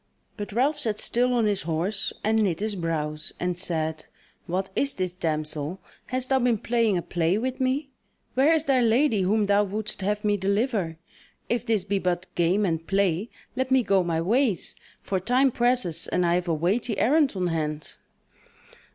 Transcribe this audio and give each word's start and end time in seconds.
But 0.35 0.51
Ralph 0.51 0.79
sat 0.79 0.99
still 0.99 1.31
on 1.31 1.45
his 1.45 1.61
horse, 1.61 2.11
and 2.23 2.41
knit 2.41 2.59
his 2.59 2.73
brows, 2.73 3.33
and 3.39 3.55
said: 3.55 4.07
"What 4.47 4.71
is 4.75 4.95
this, 4.95 5.13
damsel? 5.13 5.79
hast 6.07 6.29
thou 6.29 6.39
been 6.39 6.57
playing 6.57 6.97
a 6.97 7.03
play 7.03 7.37
with 7.37 7.59
me? 7.59 7.91
Where 8.33 8.51
is 8.51 8.65
thy 8.65 8.81
lady 8.81 9.21
whom 9.21 9.45
thou 9.45 9.63
wouldst 9.63 10.01
have 10.01 10.25
me 10.25 10.37
deliver? 10.37 10.97
If 11.49 11.67
this 11.67 11.83
be 11.83 11.99
but 11.99 12.25
game 12.33 12.65
and 12.65 12.87
play, 12.87 13.29
let 13.55 13.69
me 13.69 13.83
go 13.83 14.03
my 14.03 14.19
ways; 14.21 14.75
for 15.03 15.19
time 15.19 15.51
presses, 15.51 16.07
and 16.07 16.25
I 16.25 16.33
have 16.33 16.47
a 16.47 16.53
weighty 16.55 16.97
errand 16.97 17.33
on 17.35 17.45
hand." 17.49 17.97